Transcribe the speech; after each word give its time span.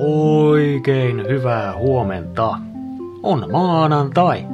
Oikein 0.00 1.28
hyvää 1.28 1.76
huomenta. 1.76 2.56
On 3.22 3.46
maanantai. 3.52 4.44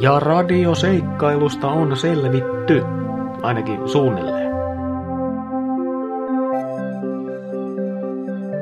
Ja 0.00 0.20
radioseikkailusta 0.20 1.68
on 1.68 1.96
selvitty. 1.96 2.82
Ainakin 3.42 3.88
suunnilleen. 3.88 4.52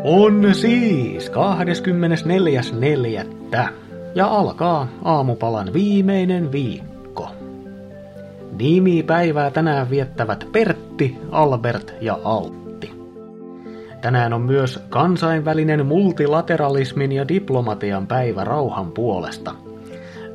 On 0.04 0.54
siis 0.54 1.30
24.4. 1.30 1.34
Ja 4.14 4.26
alkaa 4.26 4.88
aamupalan 5.04 5.72
viimeinen 5.72 6.52
viikko. 6.52 7.28
Nimipäivää 8.58 9.50
tänään 9.50 9.90
viettävät 9.90 10.46
Pertti, 10.52 11.18
Albert 11.30 11.94
ja 12.00 12.18
Alt. 12.24 12.69
Tänään 14.00 14.32
on 14.32 14.40
myös 14.40 14.80
kansainvälinen 14.88 15.86
multilateralismin 15.86 17.12
ja 17.12 17.28
diplomatian 17.28 18.06
päivä 18.06 18.44
rauhan 18.44 18.92
puolesta. 18.92 19.54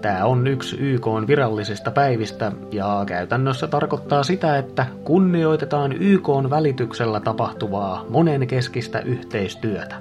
Tämä 0.01 0.25
on 0.25 0.47
yksi 0.47 0.75
YK 0.79 1.07
virallisista 1.27 1.91
päivistä 1.91 2.51
ja 2.71 3.03
käytännössä 3.07 3.67
tarkoittaa 3.67 4.23
sitä, 4.23 4.57
että 4.57 4.85
kunnioitetaan 5.03 5.93
YK 5.93 6.27
välityksellä 6.49 7.19
tapahtuvaa 7.19 8.05
monenkeskistä 8.09 8.99
yhteistyötä. 8.99 9.95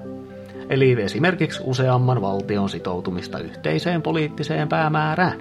Eli 0.68 1.02
esimerkiksi 1.02 1.62
useamman 1.64 2.20
valtion 2.20 2.68
sitoutumista 2.68 3.38
yhteiseen 3.38 4.02
poliittiseen 4.02 4.68
päämäärään. 4.68 5.38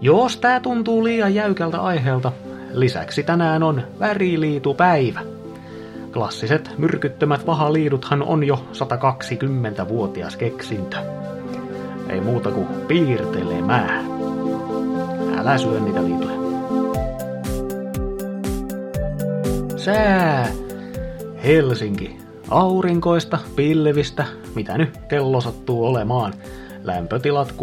Jos 0.00 0.36
tämä 0.36 0.60
tuntuu 0.60 1.04
liian 1.04 1.34
jäykältä 1.34 1.80
aiheelta, 1.80 2.32
lisäksi 2.72 3.22
tänään 3.22 3.62
on 3.62 3.82
väriliitupäivä– 4.00 5.20
Klassiset 6.14 6.70
myrkyttömät 6.78 7.46
vahaliiduthan 7.46 8.22
on 8.22 8.44
jo 8.44 8.64
120-vuotias 8.72 10.36
keksintö. 10.36 10.96
Ei 12.08 12.20
muuta 12.20 12.50
kuin 12.50 12.66
piirtelemään. 12.88 14.06
Älä 15.38 15.58
syö 15.58 15.80
niitä 15.80 16.04
liituja. 16.04 16.34
Sää. 19.76 20.48
Helsinki. 21.44 22.16
Aurinkoista, 22.50 23.38
pilvistä, 23.56 24.24
mitä 24.54 24.78
nyt 24.78 24.96
kello 25.08 25.40
sattuu 25.40 25.86
olemaan. 25.86 26.34
Lämpötilat 26.82 27.54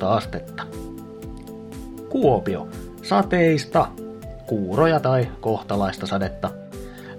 6-12 0.00 0.04
astetta. 0.04 0.62
Kuopio. 2.08 2.68
Sateista. 3.02 3.88
Kuuroja 4.46 5.00
tai 5.00 5.28
kohtalaista 5.40 6.06
sadetta 6.06 6.61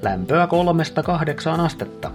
lämpöä 0.03 0.47
kolmesta 0.47 1.03
kahdeksaan 1.03 1.59
astetta. 1.59 2.11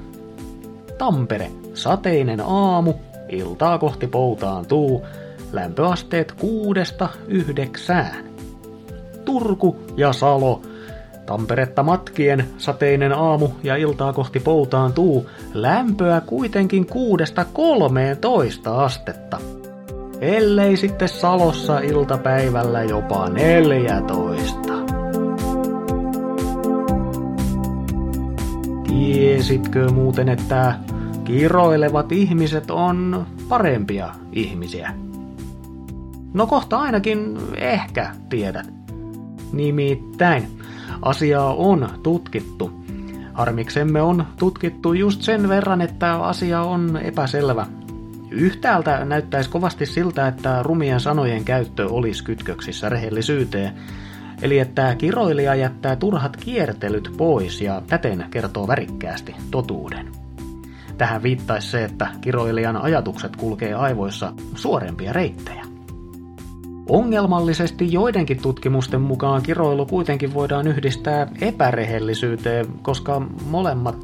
Tampere, 0.98 1.50
sateinen 1.75 2.41
aamu, 2.41 2.94
iltaa 3.28 3.78
kohti 3.78 4.06
poutaantuu, 4.06 5.06
lämpöasteet 5.53 6.33
kuudesta 6.33 7.09
yhdeksään. 7.28 8.25
Turku 9.25 9.77
ja 9.97 10.12
Salo, 10.12 10.62
Tamperetta 11.27 11.83
matkien 11.83 12.48
sateinen 12.59 13.12
aamu 13.12 13.48
ja 13.62 13.77
iltaa 13.77 14.12
kohti 14.12 14.41
poutaantuu, 14.41 15.31
lämpöä 15.55 16.20
kuitenkin 16.20 16.86
kuudesta 16.86 17.44
kolmeentoista 17.44 18.84
astetta. 18.84 19.41
Ellei 20.20 20.77
sitten 20.77 21.09
Salossa 21.09 21.81
iltapäivällä 21.81 22.83
jopa 22.83 23.28
14. 23.28 24.67
Tiesitkö 28.89 29.89
muuten, 29.89 30.28
että 30.28 30.75
kiroilevat 31.25 32.12
ihmiset 32.12 32.70
on 32.70 33.27
parempia 33.48 34.14
ihmisiä? 34.33 34.93
No 36.34 36.47
kohta 36.47 36.78
ainakin 36.78 37.38
ehkä 37.56 38.10
tiedät. 38.28 38.66
Nimittäin 39.53 40.59
asiaa 41.03 41.54
on 41.54 41.88
tutkittu. 42.03 42.84
Harmiksemme 43.32 44.03
on 44.03 44.25
tutkittu 44.38 44.93
just 44.93 45.22
sen 45.22 45.49
verran, 45.49 45.81
että 45.81 46.15
asia 46.15 46.62
on 46.62 46.97
epäselvä. 46.97 47.66
Yhtäältä 48.31 49.05
näyttäisi 49.05 49.50
kovasti 49.50 49.87
siltä, 49.87 50.26
että 50.28 50.62
rumien 50.62 51.00
sanojen 51.00 51.44
käyttö 51.44 51.88
olisi 51.88 52.25
kytköksissä 52.25 52.88
rehellisyyteen, 52.88 53.75
Eli 54.43 54.59
että 54.59 54.94
kiroilija 54.94 55.54
jättää 55.54 55.97
turhat 55.97 56.37
kiertelyt 56.37 57.12
pois 57.16 57.60
ja 57.60 57.82
täten 57.87 58.25
kertoo 58.31 58.69
värikkäästi 58.69 59.37
totuuden. 59.50 60.09
Tähän 60.99 61.22
viittaisi 61.22 61.71
se, 61.71 61.84
että 61.84 62.09
kiroilijan 62.21 62.76
ajatukset 62.76 63.37
kulkee 63.37 63.75
aivoissa 63.75 64.32
suorempia 64.54 65.12
reittejä. 65.12 65.65
Ongelmallisesti 66.88 67.93
joidenkin 67.93 68.43
tutkimusten 68.43 69.00
mukaan 69.00 69.43
kiroilu 69.43 69.87
kuitenkin 69.87 70.34
voidaan 70.34 70.66
yhdistää 70.66 71.26
epärehellisyyteen, 71.41 72.66
koska 72.82 73.22
molemmat 73.50 73.97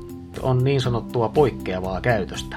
on 0.42 0.64
niin 0.64 0.80
sanottua 0.80 1.28
poikkeavaa 1.28 2.00
käytöstä. 2.00 2.56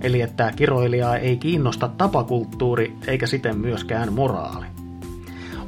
Eli 0.00 0.20
että 0.20 0.52
kiroilijaa 0.56 1.16
ei 1.16 1.36
kiinnosta 1.36 1.88
tapakulttuuri 1.88 2.96
eikä 3.06 3.26
siten 3.26 3.58
myöskään 3.58 4.12
moraali. 4.12 4.66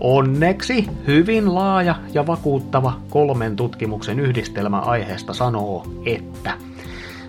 Onneksi 0.00 0.90
hyvin 1.06 1.54
laaja 1.54 1.94
ja 2.14 2.26
vakuuttava 2.26 3.00
kolmen 3.10 3.56
tutkimuksen 3.56 4.20
yhdistelmä 4.20 4.78
aiheesta 4.78 5.34
sanoo, 5.34 5.86
että 6.06 6.52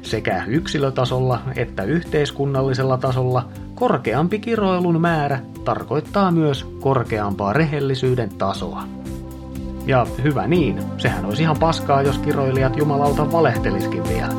sekä 0.01 0.43
yksilötasolla 0.47 1.39
että 1.55 1.83
yhteiskunnallisella 1.83 2.97
tasolla 2.97 3.47
korkeampi 3.75 4.39
kiroilun 4.39 5.01
määrä 5.01 5.39
tarkoittaa 5.63 6.31
myös 6.31 6.63
korkeampaa 6.63 7.53
rehellisyyden 7.53 8.29
tasoa. 8.29 8.83
Ja 9.85 10.07
hyvä 10.23 10.47
niin, 10.47 10.79
sehän 10.97 11.25
olisi 11.25 11.41
ihan 11.41 11.57
paskaa, 11.59 12.01
jos 12.01 12.17
kiroilijat 12.17 12.77
jumalauta 12.77 13.31
valehteliskin 13.31 14.03
vielä. 14.03 14.33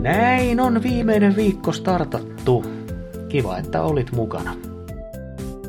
Näin 0.00 0.60
on 0.60 0.82
viimeinen 0.82 1.36
viikko 1.36 1.72
startattu. 1.72 2.77
Kiva, 3.28 3.58
että 3.58 3.82
olit 3.82 4.12
mukana. 4.12 4.56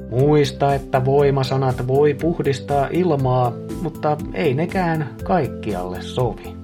Muista, 0.09 0.74
että 0.74 1.06
voimasanat 1.06 1.88
voi 1.88 2.14
puhdistaa 2.14 2.88
ilmaa, 2.92 3.53
mutta 3.81 4.18
ei 4.34 4.53
nekään 4.53 5.16
kaikkialle 5.24 6.02
sovi. 6.02 6.56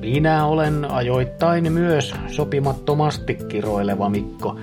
Minä 0.00 0.46
olen 0.46 0.90
ajoittain 0.90 1.72
myös 1.72 2.14
sopimattomasti 2.26 3.34
kiroileva 3.48 4.08
Mikko 4.08 4.58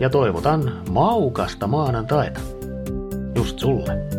ja 0.00 0.10
toivotan 0.10 0.72
maukasta 0.90 1.66
maanantaita. 1.66 2.40
Just 3.34 3.58
sulle. 3.58 4.15